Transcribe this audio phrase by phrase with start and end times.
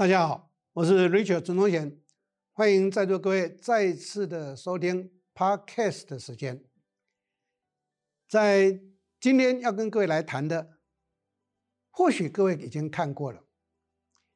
[0.00, 2.00] 大家好，我是 Richard 陈东贤，
[2.52, 6.64] 欢迎在座各位再次的收听 Podcast 的时间。
[8.26, 8.80] 在
[9.20, 10.78] 今天要跟各位来谈的，
[11.90, 13.44] 或许各位已经看过了，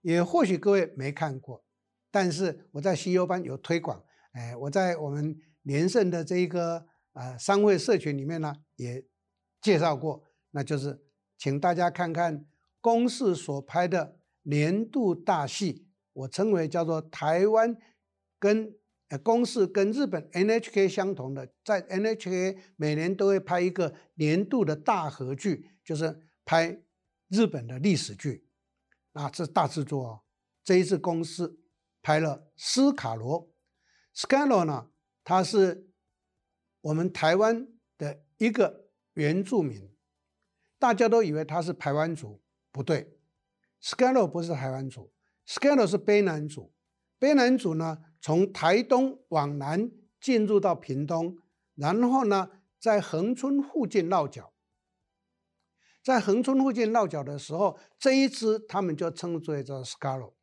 [0.03, 1.65] 也或许各位没看过，
[2.11, 6.85] 但是我在 CEO 班有推广，哎，我在我们连胜的这一个
[7.15, 9.03] 呃商会社群里面呢，也
[9.63, 11.03] 介绍过，那就是
[11.39, 12.45] 请大家看看
[12.83, 14.19] 公视所拍的。
[14.45, 17.77] 年度大戏，我称为叫做台湾
[18.39, 18.75] 跟
[19.09, 26.83] 呃公视跟日本 NHK 相同的，在 NHK 每年都会拍一个年度的大合剧，就是拍
[27.29, 28.47] 日本的历史剧，
[29.13, 30.21] 啊，这是大制作哦。
[30.63, 31.61] 这一次公司
[32.01, 33.49] 拍了《斯卡罗》，
[34.15, 34.91] 斯卡罗呢，
[35.23, 35.91] 他是
[36.83, 37.67] 我们台湾
[37.99, 39.91] 的一个原住民，
[40.79, 43.19] 大家都以为他是台湾族，不对。
[43.85, 45.13] 斯卡罗不是台湾族，
[45.45, 46.73] 斯卡罗是卑南族。
[47.21, 51.37] 卑南族呢，从台东往南进入到屏东，
[51.75, 52.49] 然后呢，
[52.81, 54.55] 在恒春附近落脚。
[56.03, 60.35] 在恒春附近落脚的时候，这一支他们就称之为叫斯卡罗。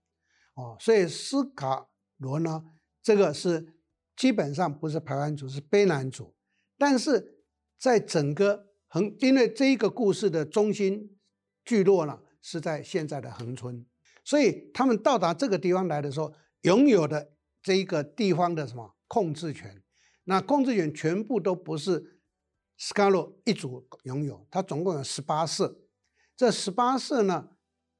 [0.53, 1.87] 哦，所以斯卡
[2.17, 2.63] 罗呢，
[3.01, 3.73] 这个是
[4.15, 6.35] 基本上不是排湾族，是卑南族。
[6.77, 7.43] 但是
[7.79, 11.17] 在整个恒，因为这一个故事的中心
[11.65, 12.21] 聚落呢。
[12.41, 13.85] 是在现在的恒春，
[14.23, 19.81] 所以他们到达这个地方来的时候，拥有的这一个地方的什么控制权？
[20.23, 22.19] 那控制权全部都不是
[22.77, 25.79] 斯卡罗一族拥有，他总共有十八社，
[26.35, 27.49] 这十八社呢，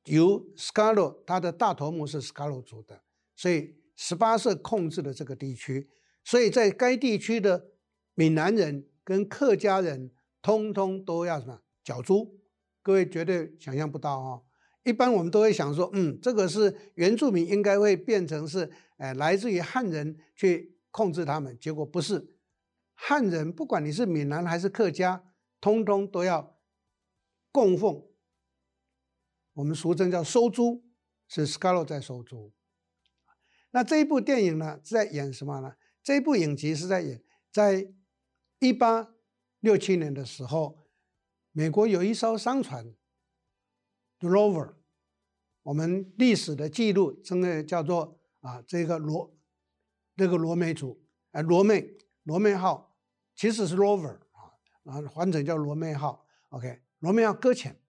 [0.05, 3.03] 由斯卡罗他的大头目是斯卡罗族的，
[3.35, 5.89] 所以十八社控制了这个地区，
[6.23, 7.67] 所以在该地区的
[8.15, 12.40] 闽南人跟客家人，通通都要什么缴租。
[12.83, 14.43] 各位绝对想象不到哦，
[14.83, 22.35] 一般我们都会想说，嗯，这个是原住民应该会变成是，呃，来自于汉人去控制他们，结果不是，
[22.95, 25.23] 汉人不管你是闽南还是客家，
[25.59, 26.57] 通通都要
[27.51, 28.03] 供奉，
[29.53, 30.83] 我们俗称叫收租，
[31.27, 32.51] 是斯卡罗在收租。
[33.69, 35.75] 那这一部电影呢是在演什么呢？
[36.01, 37.93] 这一部影集是在演，在
[38.57, 39.13] 一八
[39.59, 40.80] 六七年的时候。
[41.51, 42.93] 美国有一艘商船
[44.19, 44.75] ，Rover，
[45.63, 49.35] 我们历史的记录称为叫做啊这个罗，
[50.15, 52.97] 这个罗梅族，啊罗梅罗梅号，
[53.35, 54.53] 其实是 Rover 啊，
[54.85, 57.81] 啊换成叫罗梅号，OK，罗梅号搁浅，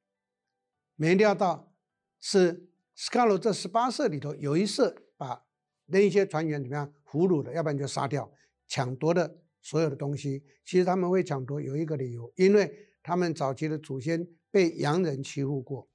[0.96, 1.72] 没料到
[2.18, 5.46] 是斯卡罗这十八社里头有一社把
[5.86, 8.32] 那一些船员怎么样俘虏了，要不然就杀掉，
[8.66, 10.44] 抢夺的所有的东西。
[10.66, 12.90] 其实他们会抢夺有一个理由，因为。
[13.04, 15.90] 他们早期的祖先被洋人欺负过，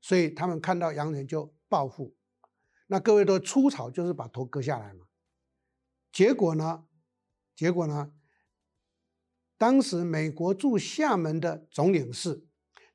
[0.00, 2.16] 所以他们看到洋人就报复。
[2.88, 5.06] 那各位都出草就是把头割下来嘛。
[6.10, 6.88] 结果呢？
[7.54, 8.12] 结果呢？
[9.56, 12.44] 当时美国驻厦门的总领事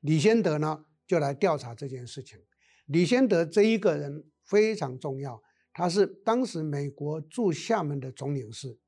[0.00, 2.38] 李先德呢，就来调查这件事情。
[2.84, 5.42] 李先德这一个人非常重要，
[5.72, 8.78] 他是当时美国驻厦门的总领事，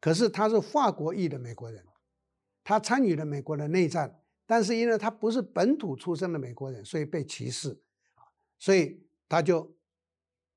[0.00, 1.84] 可是他是法国裔的美国人。
[2.64, 7.80] 他参与了美国的内战，但是因为他不是本土出生的美国人，所以被歧视，
[8.58, 9.74] 所以他就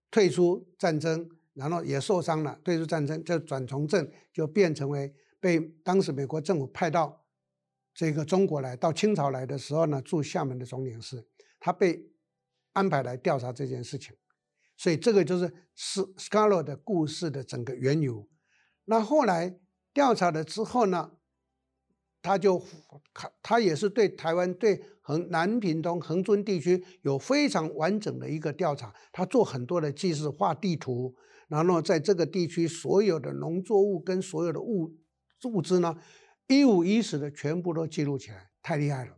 [0.10, 2.60] 退出战争，然后也受伤了。
[2.66, 7.26] 退出战争就转从政，就变成为被当时美国政府派到
[7.94, 11.26] 这个中国来，到清朝来的时候呢，驻厦门的总领事，
[11.62, 12.12] 他被
[12.74, 14.14] 安排来调查这件事情，
[14.76, 18.28] 所以这个就是斯斯卡洛的故事的整个缘由。
[18.86, 19.60] 那后来
[19.94, 21.12] 调查了之后呢？
[22.24, 22.64] 他就
[23.42, 31.16] 他也是对台湾对横南屏东恒春地区有非常完整的一个调查，他做很多的记事，画地图，
[31.48, 34.96] 然后在这个地区所有的农作物跟所有的物
[35.46, 35.98] 物资呢，
[36.48, 39.18] 一五一十的全部都记录起来，太厉害了。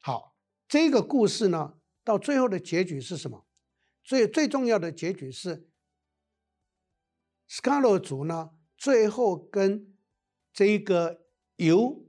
[0.00, 0.34] 好，
[0.66, 3.44] 这个故事呢，到最后的结局是什么？
[4.02, 5.67] 最最重要的结局是，
[7.48, 9.94] 斯卡罗族呢，最后跟
[10.52, 11.22] 这个
[11.56, 12.06] 由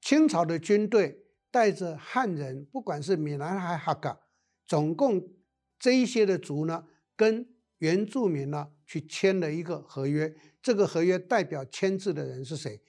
[0.00, 4.20] 清朝的军队带着汉人，不管是闽南还是客家，
[4.66, 5.32] 总共
[5.78, 6.86] 这一些的族呢，
[7.16, 7.48] 跟
[7.78, 10.36] 原住民呢去签了一个合约。
[10.60, 12.82] 这个合约代表签字的人是谁？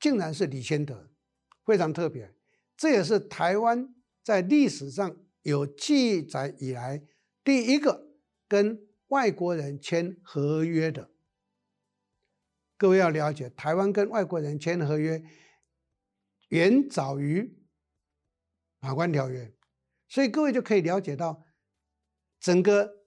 [0.00, 1.08] 竟然是李先德，
[1.64, 2.34] 非常特别。
[2.76, 7.02] 这也是台湾在历史上有记载以来
[7.44, 8.08] 第一个
[8.48, 11.13] 跟外国人签合约的。
[12.76, 15.22] 各位要了解，台湾跟外国人签合约
[16.48, 17.42] 远早于
[18.80, 19.44] 《马关条约》，
[20.08, 21.44] 所以各位就可以了解到，
[22.40, 23.06] 整个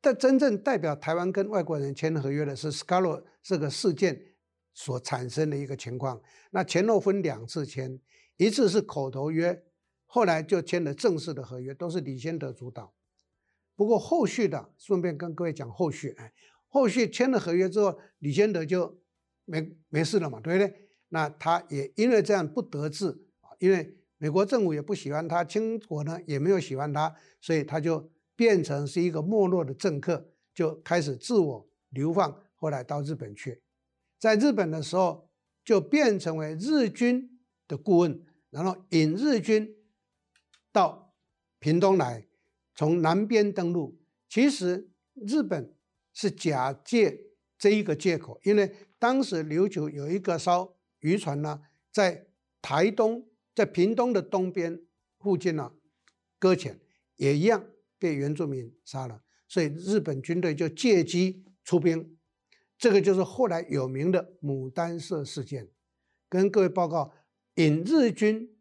[0.00, 4.36] 的真正代表台湾跟外国人签合约的是斯卡罗这个事件
[4.72, 6.22] 所产生的一个情况。
[6.50, 8.00] 那前后分两次签，
[8.36, 9.64] 一次是口头约，
[10.06, 12.94] 后来就签了正式的合约，都是李先德主导。
[13.74, 16.32] 不过后续的，顺便跟各位讲后续，哎，
[16.68, 19.00] 后续签了合约之后，李先德就
[19.48, 20.88] 没没事了嘛，对不对？
[21.08, 23.08] 那他也因为这样不得志
[23.40, 33.62] 啊，因为美国政府也不喜欢他，清国呢也没有喜欢他，所以他就变成是一个没落的政客，就开始自我流放，后来到日本去，
[34.18, 35.30] 在日本的时候
[35.64, 39.74] 就变成为日军的顾问，然后引日军
[40.70, 41.14] 到
[41.58, 42.26] 屏东来，
[42.74, 43.98] 从南边登陆。
[44.28, 45.74] 其实日本
[46.12, 47.27] 是假借
[47.58, 50.74] 这一个借口，因为当时琉球有一个艘。
[51.00, 51.62] 渔船呢，
[51.92, 52.26] 在
[52.60, 53.24] 台东，
[53.54, 54.82] 在屏东的东边
[55.20, 55.72] 附近呢，
[56.40, 56.80] 搁浅，
[57.14, 57.64] 也一样
[58.00, 62.18] 被原住民杀了，所以日本军队就借机出兵，
[62.76, 65.68] 这个就是后来有名的牡丹社事件。
[66.28, 67.14] 跟各位报告，
[67.54, 68.58] 引日军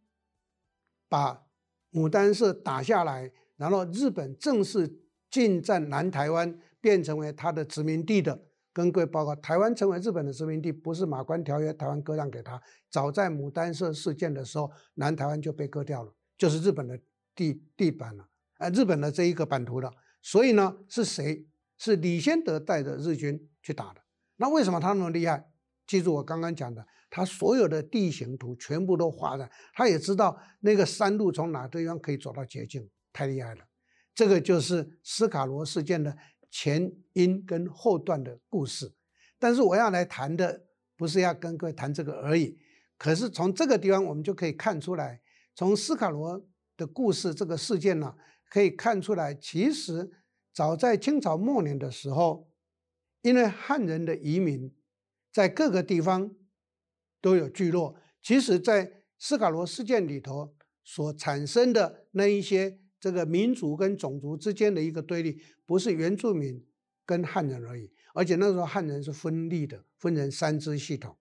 [1.09, 1.47] 把
[1.91, 5.01] 牡丹社打下来，然后日本正式
[5.31, 8.46] 进占南台湾，变成为他的殖民地的。
[8.77, 12.61] 跟各位报告，台湾成为日本的殖民地，不是马关条约台湾割让给他。
[12.91, 16.99] 早在牡丹社事件的时候，南台湾就被割掉了，就是日本的
[17.33, 18.29] 地地板了，
[18.59, 19.91] 呃，日本的这一个版图了。
[20.21, 21.43] 所以呢，是谁？
[21.79, 24.01] 是李先德带着日军去打的。
[24.35, 25.49] 那为什么他那么厉害？
[25.87, 33.61] 记住我刚刚讲的，他所有的地形图全部都画了，他也知道那个山路从哪地方可以走到捷径，太厉害了。
[34.13, 36.15] 这个就是斯卡罗事件的。
[36.49, 38.93] 前因跟后段的故事，
[39.37, 40.65] 但是我要来谈的
[40.95, 42.57] 不是要跟各位谈这个而已。
[42.97, 45.21] 可是从这个地方我们就可以看出来，
[45.53, 48.15] 从斯卡罗的故事这个事件呢，
[48.49, 50.09] 可以看出来，其实
[50.53, 52.49] 早在清朝末年的时候，
[53.21, 54.73] 因为汉人的移民
[55.31, 56.33] 在各个地方
[57.21, 62.79] 都有聚落，其实在斯卡罗事件里头所产生的那一些。
[62.99, 66.65] 这个民族跟种族之间的一个对立，不是原住民
[67.05, 71.15] 跟汉人而已，而且那时候汉人是分立的，分成三支系统：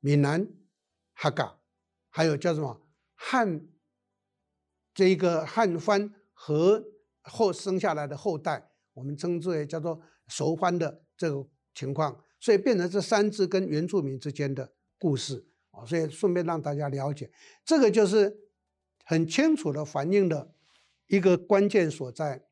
[0.00, 0.48] 闽南、
[1.14, 1.58] 客家，
[2.08, 2.80] 还有叫什么
[3.14, 3.68] 汉，
[4.94, 6.84] 这一个汉番和
[7.20, 17.30] 后生下来的后代，我们称之为叫做熟番的这个情况，所以变成这三支跟原住民之间的故事啊，所以顺便让大家了解，
[17.64, 18.38] 这个就是
[19.04, 20.54] 很清楚的反映了。
[21.08, 22.44] 一个关键所在，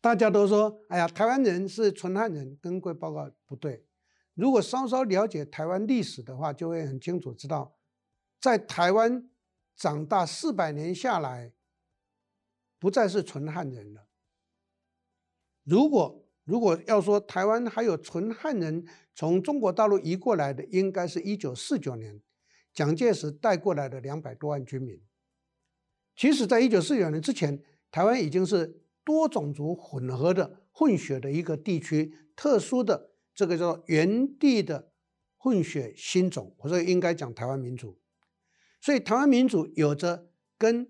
[0.00, 3.86] 大家都说：“哎呀，台湾人是纯汉人。”跟各位报告不对。
[4.34, 7.76] 如果稍稍了解台湾历史的话，就会很清楚知道，
[8.40, 9.30] 在台湾
[9.74, 11.52] 长大四百年下来，
[12.78, 14.08] 不再是纯汉人了。
[15.62, 18.84] 如果如果要说台湾还有纯汉人
[19.14, 22.20] 从中国大陆移过来的，应该是一九四九年
[22.72, 25.00] 蒋介石带过来的两百多万军民。
[26.16, 34.92] 其实，在一九四九年之前，台湾已经是多种族混合的混血的一个地区，特殊的这个叫原地的
[35.36, 37.98] 混血新种，我说应该讲台湾民族。
[38.80, 40.88] 所以，台湾民族有着跟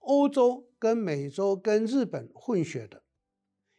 [0.00, 3.02] 欧洲、跟美洲、跟日本混血的，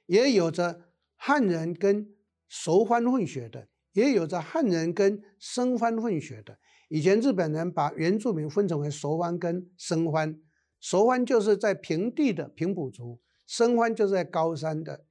[0.08, 2.10] 也有着汉人跟
[2.48, 6.58] 熟番混血的，也有着汉人跟生番混血的。
[6.90, 10.42] 以前日本人把原住民分成为熟番跟生番。
[10.80, 15.06] 熟番就是在平地的平埔族，生番就是在高山的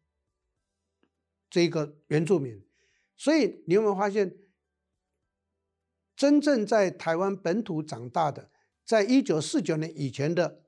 [1.51, 2.65] 这个原住民，
[3.17, 4.37] 所以你有没有发现，
[6.15, 8.51] 真正在台湾本土长大的，
[8.85, 10.63] 在一九四九年以前的，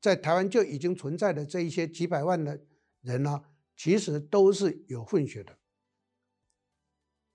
[0.00, 2.60] 在台湾就已经存在的这一些几百万的
[3.00, 3.44] 人呢、
[3.76, 5.58] 其实都是有混血的。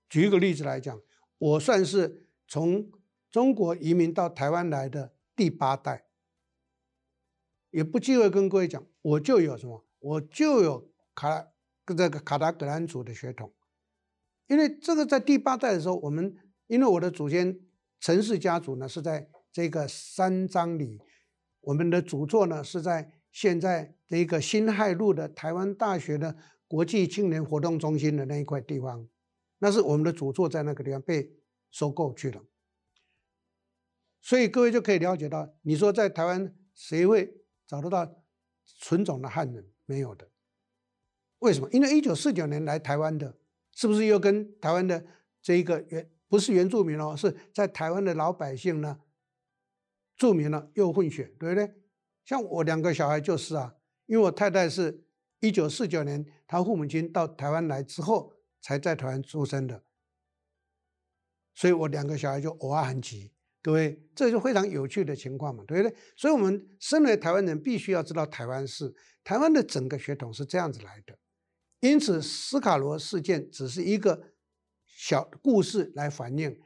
[0.08, 1.00] 举一个例子来讲，
[1.38, 2.90] 我算是从
[3.30, 6.09] 中国移民到台湾来的第八代。
[7.70, 11.48] 也不忌讳跟各位讲，我就有什么，我就有卡
[11.86, 13.52] 这个卡达格兰族的血统，
[14.46, 16.36] 因为这个在第八代的时候，我们
[16.66, 17.60] 因为我的祖先
[18.00, 21.00] 陈氏家族呢是在这个三张里，
[21.60, 26.36] 我们的祖座呢是在现在这个辛亥路的台湾大学的
[26.68, 29.08] 国际青年活动中心的那一块地方，
[29.58, 31.32] 那是我们的祖座在那个地方被
[31.70, 32.44] 收购去了，
[34.20, 37.39] 所以各位就可以了解到，你说在台湾谁会？
[37.70, 38.24] 找得到
[38.80, 40.28] 纯种的汉人没有的？
[41.38, 41.68] 为什么？
[41.70, 43.38] 因为一九四九年来台湾的，
[43.70, 45.06] 是不是又跟台湾的
[45.40, 48.98] 这一个原不是原住民哦，是在台湾的老百姓呢？
[50.16, 51.72] 住民了又混血，对不对？
[52.24, 55.04] 像我两个小孩就是啊，因为我太太是
[55.38, 59.84] 一九四九年她父母亲到台湾来之后，才在台湾出生的。
[61.54, 63.30] 所以我两个小孩就偶尔很急，
[63.62, 65.94] 各位，这就非常有趣的情况嘛，对不对？
[66.16, 71.18] 所以，我们身为台湾人，必须要知道台湾是台湾的整个血统是这样子来的。
[71.80, 74.32] 因此，斯卡罗事件只是一个
[74.86, 76.58] 小故事来反映。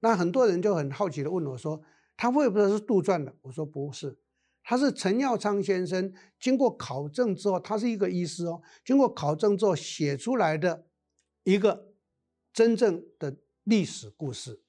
[0.00, 1.82] 那很多人就很好奇的问我说
[2.16, 4.18] ：“他会不会是杜撰的？”我说：“不是，
[4.62, 10.86] 他是陈耀昌先生经过考证之后，他是一个医师哦，经过考证之后写出来的
[11.44, 11.92] 一个
[12.54, 13.36] 真正的。”
[13.68, 14.62] 历史故事，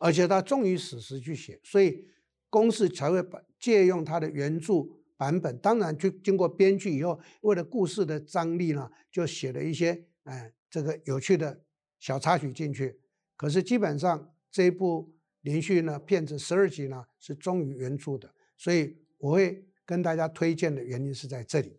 [0.00, 2.08] 而且他忠于史实去写，所以
[2.48, 4.82] 公式才会把借用他的原著
[5.18, 5.56] 版本。
[5.58, 11.60] 当然，就经过编剧以后，为了故事的张力呢，就写了一些哎这个有趣的
[11.98, 12.98] 小插曲进去。
[13.36, 21.78] 可是基本上这一部连续呢片子十二集呢是忠于原著的，所以我会跟大家推荐的原因是在这里。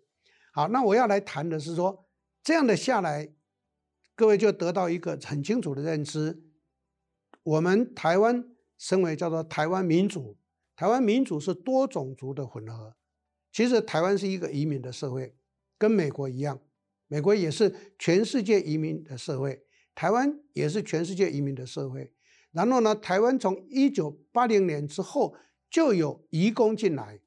[0.53, 2.07] 好，那我要来谈的是说
[2.43, 3.33] 这样的下来。
[4.13, 6.43] 各位就得到一个很清楚的认知，
[7.43, 10.37] 我们台湾身为叫做台湾民主，
[10.75, 12.95] 台湾民主是多种族的混合。
[13.51, 15.35] 其实台湾是一个移民的社会，
[15.77, 16.61] 跟美国一样，
[17.07, 22.13] 美国也是全世界移民的社会，台湾也是全世界移民的社会。
[22.51, 25.35] 然后呢，台湾从一九八零年之后
[25.69, 27.19] 就有移工进来，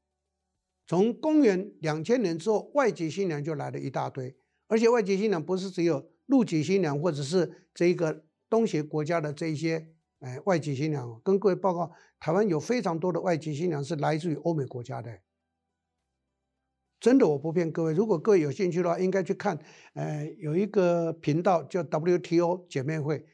[0.86, 4.36] 从公元两千年之后，外籍新娘就来了一大堆，
[4.68, 6.10] 而且外籍新娘不是只有。
[6.26, 9.93] 陆籍新娘，或者是这一个东协国家的这一些
[10.24, 15.20] 哎外籍新娘，跟各位报告，台湾有非常多的外籍新娘是来自于欧美国家的。
[16.98, 19.58] 真的，我不骗各位，如果各位有兴趣的话，应该去看，
[19.92, 23.26] 呃，有一个频道叫 WTO 姐妹会，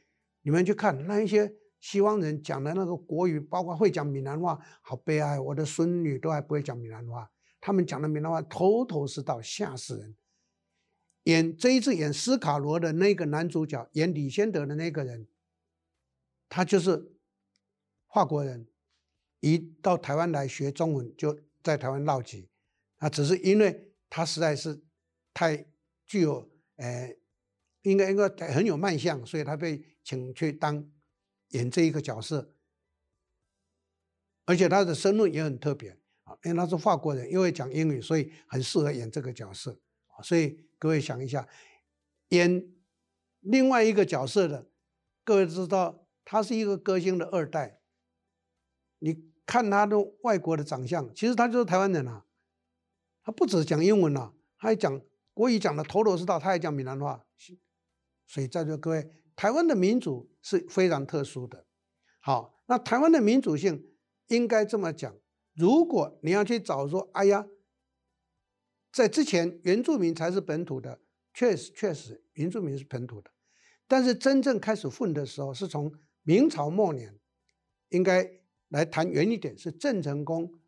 [0.42, 7.30] 你们去看那一些西方人讲的那个国语，包括会讲闽南话，好悲哀，我的孙女都还不会讲闽南话，
[7.60, 10.16] 他们讲的闽南话头头是道，吓死人。
[11.24, 15.28] 演这一次演斯卡罗的那个男主角，演李先德的那个人，
[16.50, 17.10] 他就是
[18.12, 18.68] 法国人，
[19.40, 22.50] 一到台湾来学中文，就在台湾落籍。
[22.98, 24.84] 啊，只是因为他实在是
[25.32, 25.66] 太
[26.04, 27.16] 具有，呃，
[27.80, 30.86] 应该应该很有卖相，所以他被请去当
[31.48, 32.54] 演这一个角色。
[34.44, 39.80] 而且他的身份也很特别啊，因为他是法国人，又会讲英语，所以很适合演这个角色。
[40.22, 40.68] 所以。
[40.80, 41.46] 各位想一下，
[42.30, 42.72] 演
[43.40, 44.70] 另外一个角色的，
[45.22, 47.80] 各位知道他是一个歌星的二代。
[49.00, 52.24] 你看他的外国的长相，其实他就是台湾人啊。
[53.24, 55.02] 他不只讲英文啊，他还讲
[55.34, 57.26] 国语讲的头头是道，他还讲闽南话。
[58.28, 61.66] 所以在座各位，台湾的民主是非常特殊的。
[62.20, 63.90] 好，那台湾的民主性
[64.28, 65.12] 应该这么讲：
[65.54, 67.44] 如果你要去找说，哎呀。
[68.92, 71.00] 在之前，原住民才是本土的，
[71.34, 73.32] 确实确实，原住民是本土的。
[73.88, 77.18] 但是真正开始混的时候，是从明朝末年，
[77.88, 78.30] 应该
[78.68, 80.60] 来谈远一点，是郑成功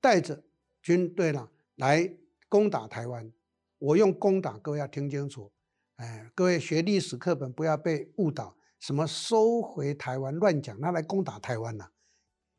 [0.00, 0.44] 带着
[0.82, 2.16] 军队呢来
[2.48, 3.32] 攻打台湾。
[3.78, 5.52] 我用攻打，各位要听清楚，
[5.96, 11.92] 哎，各位学历史课本不要被误导，什么收回台湾乱讲，他来攻打台湾了，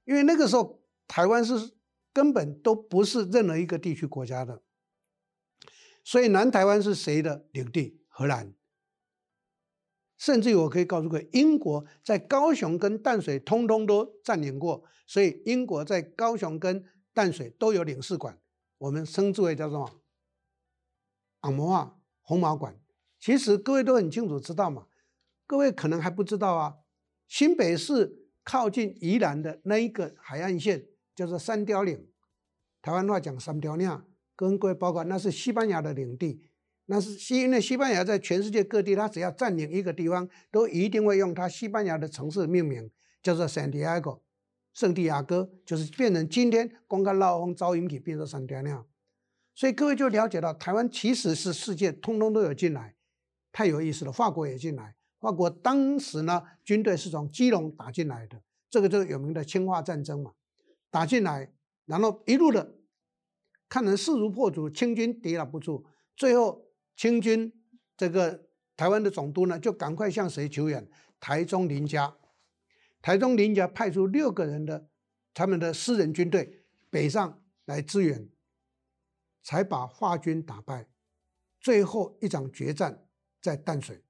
[0.05, 1.53] 因为那个时候台湾是
[2.11, 4.63] 根本都不是任何一个地区国家的。
[6.03, 8.01] 所以南台湾是谁的领地？
[8.07, 8.56] 荷兰。
[10.17, 16.83] 甚至于我可以告诉各位，英国在高雄跟淡水通通都占领过，所以英国在高雄跟
[17.13, 18.39] 淡水都有领事馆，
[18.79, 20.01] 我们称之为叫做什么？
[21.41, 22.79] 红毛红毛馆。
[23.19, 24.87] 其实各位都很清楚知道嘛，
[25.45, 26.77] 各位可能还不知道啊。
[27.27, 32.07] 新北市靠近宜兰的那一个海岸线叫做三貂岭，
[32.81, 34.03] 台湾话讲三雕岭。
[34.35, 36.46] 跟各位报告，那是西班牙的领地，
[36.87, 42.89] 那是西，因为西班牙在全世界各地，它只要占领一个地方，都一定会用它西班牙的城市命名，
[43.21, 44.21] 叫做圣地亚哥，
[44.73, 48.83] 圣地亚哥，就是变成今天公开闹风噪音体变成三貂岭，
[49.53, 52.95] 所以各位就了解到，台湾其实是世界通通都有进来，
[53.51, 54.11] 太有意思了。
[54.11, 60.31] 法国也进来，法国当时呢军队是从基隆打进来的，这个就是有名的侵华战争嘛，
[60.89, 61.51] 打进来，
[61.85, 62.75] 然后一路的。
[63.69, 65.83] 看人势如破竹，清军抵挡不住，
[66.15, 66.66] 最后
[66.97, 67.53] 清军
[67.95, 70.85] 这个台湾的总督呢，就赶快向谁求援？
[71.21, 72.17] 台中林家，
[73.01, 74.89] 台中林家派出六个人的
[75.33, 78.27] 他们的私人军队北上来支援，
[79.41, 80.89] 才把华军打败。
[81.61, 83.07] 最后一场决战
[83.41, 84.03] 在淡水，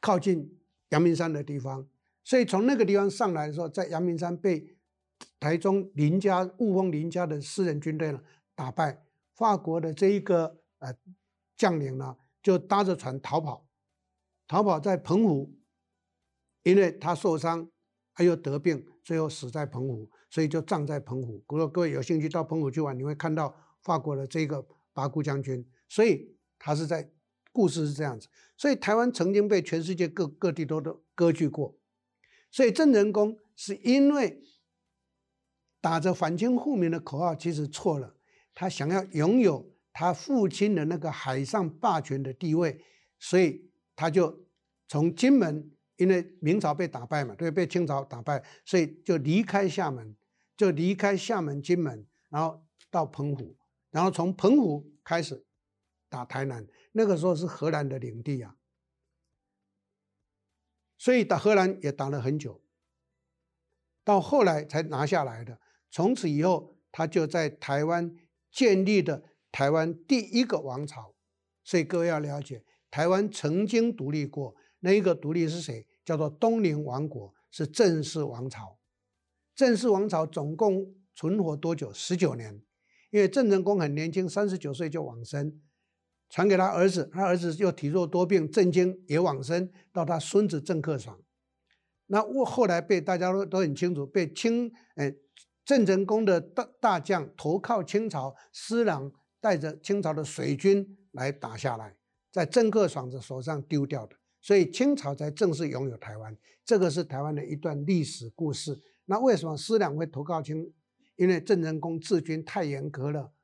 [0.00, 1.86] 靠近阳明山的地方，
[2.22, 4.70] 所以从那个地方上来的时候，在阳明山被。
[5.38, 8.20] 台中林家雾峰林家的私人军队呢，
[8.54, 9.04] 打败
[9.34, 10.94] 法国的这一个呃
[11.56, 13.66] 将领呢，就搭着船逃跑，
[14.46, 15.56] 逃跑在澎湖，
[16.62, 17.70] 因为他受伤，
[18.12, 21.44] 他又得病，最后死在澎湖，所以就葬在澎湖。
[21.48, 27.12] 如果各位有兴趣到澎湖去玩，你会看到法国的这个八股将军，所以他是在
[27.52, 28.28] 故事是这样子。
[28.56, 31.78] 所以台湾曾经被全世界各各地都都割据过，
[32.50, 34.42] 所以郑成功是因为
[35.80, 38.16] 打着反清复明的口号，其实错了，
[38.52, 39.73] 他想要拥有。
[39.94, 42.84] 他父亲的那个海上霸权的地位，
[43.20, 44.44] 所以他就
[44.88, 50.16] 从金门，因为明朝被打败嘛，对，被清朝打败，所以就离开厦门，
[50.56, 53.56] 就离开厦门、金门，然后到澎湖，
[53.92, 55.46] 然后从澎湖开始
[56.08, 56.66] 打台南。
[56.90, 58.56] 那个时候是荷兰的领地啊，
[60.98, 62.60] 所以打荷兰也打了很久，
[64.02, 65.60] 到后来才拿下来的。
[65.92, 68.16] 从此以后，他就在台湾
[68.50, 69.22] 建立的。
[69.54, 71.14] 台湾第一个王朝，
[71.62, 75.86] 所以各位要了解，台湾曾经独立过，那一个独立是谁？
[76.04, 78.80] 叫做东宁王国，是郑氏王朝。
[79.54, 81.92] 郑氏王朝总共存活多久？
[81.92, 82.60] 十九年。
[83.10, 85.60] 因为郑成功很年轻，三十九岁就往生，
[86.28, 91.20] 传给他儿子，他儿子又体弱多病，郑经也往生，到他孙子郑克爽。
[92.06, 95.14] 那我后来被大家都都很清楚，被清哎
[95.64, 99.12] 郑成功的大大将投靠清朝，施琅。
[99.44, 101.94] 带着清朝的水军来打下来，
[102.32, 106.34] 在郑克爽的手上丢掉的，所以清朝才正式拥有台湾。
[106.64, 108.80] 这个是台湾的一段历史故事。
[109.04, 110.72] 那为什么施琅会投靠清？
[111.16, 113.34] 因为郑成功治军太严格了，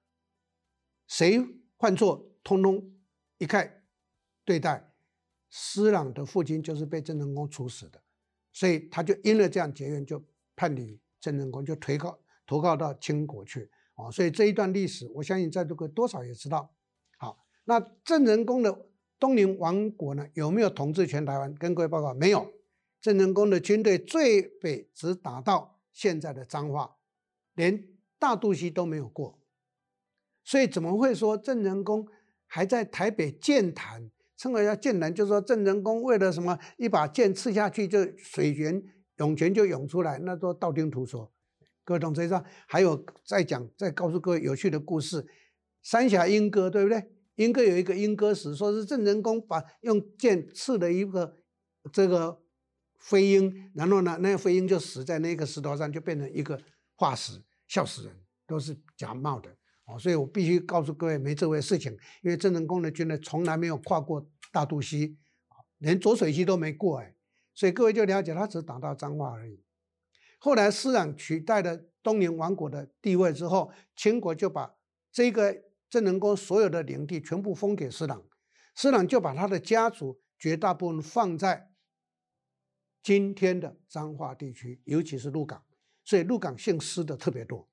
[1.06, 1.38] 谁
[1.78, 2.90] 犯错，通通
[3.36, 3.82] 一概
[4.42, 4.94] 对待。
[5.50, 8.00] 施琅的父亲就是被郑成功处死的，
[8.54, 10.24] 所以他就因为这样结怨，就
[10.56, 13.70] 叛离郑成功，就投靠投靠到清国去。
[14.04, 16.74] 啊，所以这一段历史，我相信在座各位多少也知道。
[17.18, 18.86] 好，那郑成功的
[19.18, 21.54] 东宁王国呢，有没有统治全台湾？
[21.54, 22.52] 跟各位报告，没有。
[23.00, 26.96] 郑成功的军队最北只打到现在的彰化，
[27.54, 29.38] 连大肚溪都没有过。
[30.44, 32.06] 所以怎么会说郑成功
[32.46, 34.10] 还在台北建潭？
[34.36, 38.82] 称为叫剑潭，就是说郑成功为了什么，一把剑刺下去，就水源
[39.18, 41.30] 涌泉就涌出来，那都道听途说。
[41.84, 42.42] 各位懂这意思？
[42.66, 45.26] 还有再讲，再告诉各位有趣的故事。
[45.82, 47.10] 三峡莺歌，对不对？
[47.36, 51.34] 莺歌有一个莺歌石，说是郑成功把用剑刺了一个
[51.90, 52.42] 这个
[52.98, 56.60] 飞鹰，然后呢，那个飞鹰就死在那个石头上，就变成一个
[56.96, 58.14] 化石，笑死人，
[58.46, 59.50] 都是假冒的
[59.86, 59.98] 哦。
[59.98, 61.90] 所以我必须告诉各位，没这回事情，
[62.22, 65.16] 因为郑成功的军队从来没有跨过大渡溪，
[65.78, 67.14] 连浊水溪都没过哎，
[67.54, 69.58] 所以各位就了解，他只打到彰化而已。
[70.42, 74.74] 后来施琅取代了东宁王国的地位之后，秦国就把
[75.12, 75.54] 这个
[75.90, 78.24] 郑成功所有的领地全部封给施琅，
[78.74, 81.70] 施琅就把他的家族绝大部分放在
[83.02, 85.62] 今天的彰化地区，尤其是鹿港，
[86.04, 87.68] 所以鹿港姓施的特别多，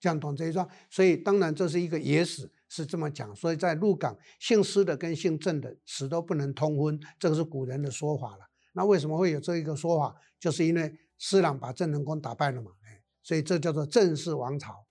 [0.00, 0.66] 这样懂这一桩？
[0.88, 8.48] 所以当然这是一个野史，是这么讲，所以在鹿港姓施的跟姓郑的死都不能通婚，这个是古人的说法了。
[8.72, 10.16] 那为什么会有这一个说法？
[10.38, 10.98] 就是因为。
[11.22, 12.72] 施琅把郑成功打败了嘛？
[12.86, 14.86] 哎，所以这叫做郑氏王朝。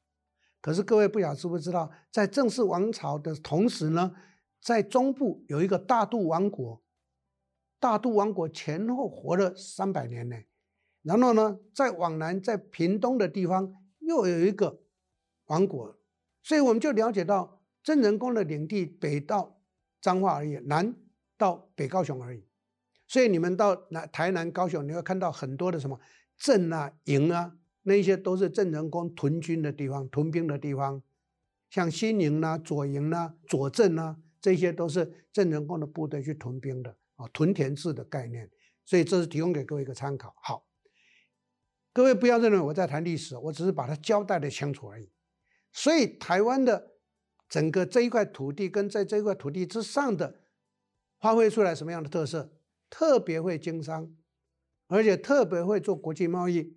[0.61, 4.13] 可是各位不晓知不知道，在郑氏王朝的同时呢，
[4.61, 6.83] 在中部有一个大肚王国。
[7.79, 10.35] 大肚王国前后活了三百年呢。
[11.01, 14.83] 然后呢，再往南，在屏东的地方又有一个
[15.45, 15.97] 王国。
[16.43, 19.59] 所以我们就了解到，郑成功的领地北到
[19.99, 20.93] 彰化而已，南
[21.37, 22.48] 到北高雄而已。
[23.09, 25.99] 所以你们到南台南、高雄，你会看到很多的什么？
[26.37, 31.01] 镇啊，营啊，那些都是郑成功屯军的地方、屯兵的地方，
[31.71, 38.47] 像新营呐、左营呐、左镇呐，这些都是郑成功的部队去屯兵的啊，屯田制的概念。
[38.85, 40.35] 所以这是提供给各位一个参考。
[40.43, 40.67] 好，
[41.91, 45.09] 各位不要认为我在谈历史，我只是把它交代的清楚而已。
[45.73, 46.91] 所以台湾的
[47.49, 50.39] 整个这一块土地跟在这一块土地之上的，
[51.19, 52.51] 发挥出来什么样的特色？
[52.89, 54.15] 特别会经商。
[54.91, 56.75] 而且特别会做国际贸易，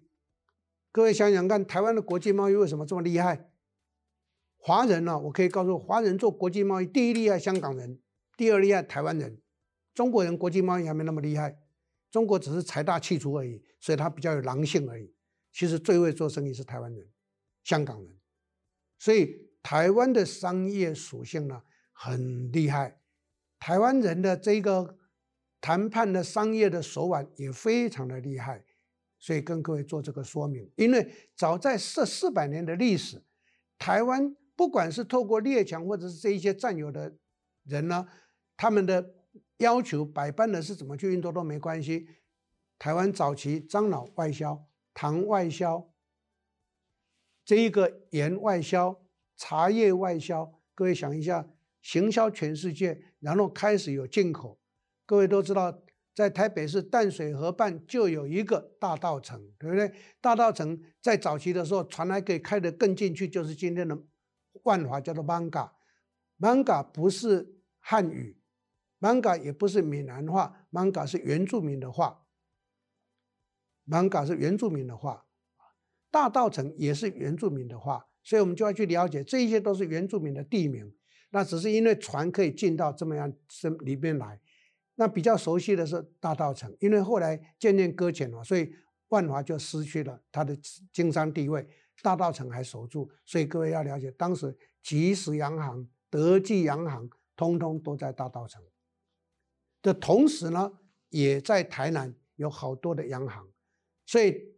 [0.90, 3.50] 各位想想看，台湾的国际贸易为什么这么厉害？
[4.58, 8.02] 华人呢、我可以告诉华人做国际贸易，第一厉害香港人，
[8.36, 9.40] 第二厉害台湾人。
[9.94, 11.58] 中国人国际贸易还没那么厉害，
[12.10, 15.14] 中国只是财大气粗而已，所以他比较有狼性而已。
[15.50, 17.08] 其实最会做生意是台湾人、
[17.64, 18.14] 香港人，
[18.98, 23.00] 所以台湾的商业属性呢很厉害，
[23.58, 24.98] 台湾人的这个。
[25.62, 28.64] 谈判的商业的手腕也非常的厉害，
[29.18, 30.68] 所以跟各位做这个说明。
[30.74, 33.22] 因为早在这四百年的历史，
[33.78, 37.16] 台湾不管是透过列强或者是这一些占有的
[37.62, 38.08] 人呢，
[38.56, 39.14] 他们的
[39.58, 42.08] 要求百般的是怎么去运作都没关系。
[42.76, 45.88] 台湾早期樟脑外销、糖外销，
[47.44, 49.00] 这一个盐外销、
[49.36, 51.48] 茶叶外销，各位想一下，
[51.80, 54.58] 行销全世界，然后开始有进口。
[55.12, 55.82] 各位都知道。
[56.14, 59.92] 在台北市淡水河畔就有一个大道城，对不对？
[60.20, 63.98] 大道城在早期的时候，船还可以开得更进去，就是今天的
[64.62, 65.70] 万华，叫做 Manga。
[66.38, 68.38] Manga 不是汉语
[69.00, 72.26] ，Manga 也不是闽南话，Manga 是原住民的话。
[73.86, 75.26] Manga 是原住民的话，
[76.10, 80.94] 大道城也是原住民的话，所以我们就要去了解，这一些都是原住民的地名。
[81.30, 84.38] 那只是因为船可以进到这么样这里边来。
[84.96, 88.74] 那比较熟悉的是大稻埕，因为后来渐渐搁浅了，所以
[89.08, 90.56] 万华就失去了它的
[90.92, 91.66] 经商地位，
[92.02, 93.10] 大稻埕还守住。
[93.24, 98.58] 所以各位要了解，当时吉时洋行、德记洋行，通通都在大稻埕。
[99.80, 100.72] 的同时呢，
[101.08, 103.48] 也在台南有好多的洋行。
[104.04, 104.54] 所以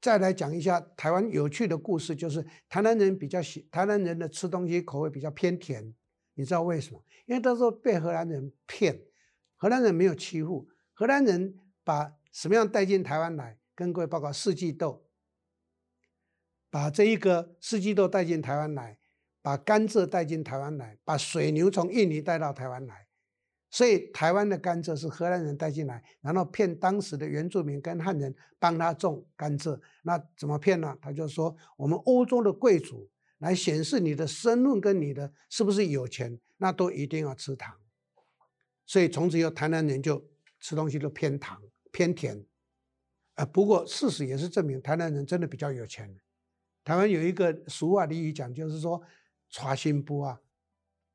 [0.00, 5.94] 再来讲一下台湾有趣的故事，就是台南人比较喜，台南人的吃东西口味比较偏甜。
[6.34, 7.02] 你知道为什么？
[7.26, 9.00] 因为那时候被荷兰人骗，
[9.56, 13.58] 荷兰人没有欺负，荷兰人把什么样带进台湾来？
[13.74, 15.06] 跟各位报告，四季豆，
[16.70, 18.98] 把这一个四季豆带进台湾来，
[19.40, 23.06] 把甘蔗带进台湾来，把水牛从印尼带到台湾来，
[23.70, 29.80] 所以台湾的甘蔗是荷兰人带进来，然后骗当时的原住民跟汉人帮他种甘蔗。
[30.02, 30.96] 那怎么骗呢？
[31.00, 33.08] 他就说我们欧洲的贵族。
[33.42, 37.76] 来显示你的身份跟你的是不是有钱，那都一定要吃糖，
[38.86, 40.24] 所以从此以后台南人就
[40.60, 42.46] 吃东西都偏糖偏甜，
[43.34, 46.16] 呃，不过事实也是证明台南人真的比较有钱。
[46.84, 49.02] 台湾有一个俗话俚语讲，就是说
[49.50, 50.40] “娶新妇啊，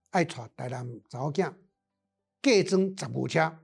[0.10, 1.58] 爱娶台南早嫁，
[2.42, 3.60] 嫁妆十五车”，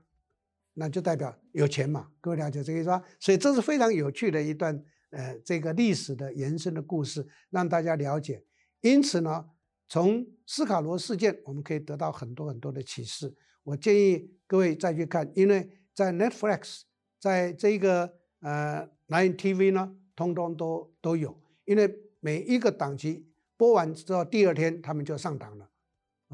[0.72, 2.10] 那就代表有钱嘛。
[2.22, 3.04] 各位了解这个意思吧？
[3.20, 8.42] 所以这是非常有趣的一段呃这个历史的延伸的故事，让大家了解。
[8.84, 9.46] 因此呢，
[9.88, 13.34] 从斯卡罗事件，我们可以得到很多很多的启示。
[13.62, 16.82] 我建议各位再去看，因为在 Netflix，
[17.18, 21.40] 在这个呃 Line TV 呢，通通都都有。
[21.64, 25.70] 因为每一个档期播完之后，第二天他们就上档了。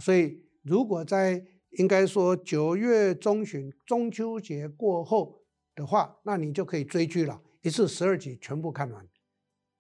[0.01, 1.47] 所以如果在
[1.79, 5.45] 应该说九月中旬中秋节过后
[5.77, 9.09] 的话，那你就可以追剧了，一次十二集全部看完，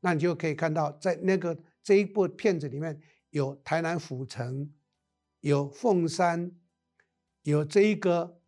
[0.02, 1.58] 那你就可以看到在那个。
[1.82, 4.72] 这一部片子里面有台南府城，
[5.40, 6.52] 有凤山，
[7.42, 8.40] 有这一个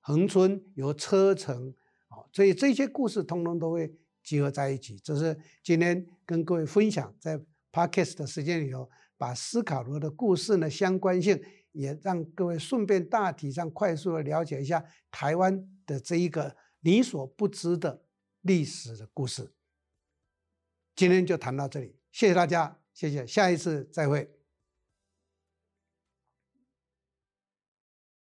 [0.00, 1.74] 恒春，有车城，
[2.08, 4.96] 啊，所以这些故事通通都会集合在一起。
[4.98, 7.40] 这是今天跟各位分享，在
[7.72, 18.04] Podcast 的时间里头，把斯卡罗的故事呢相关性，也让各位顺便大体上快速的了解一下台湾的这一个你所不知的
[18.42, 19.52] 历史的故事。
[20.94, 22.01] 今天就谈到这里。
[22.12, 24.41] 谢谢大家，谢谢，下一次再会。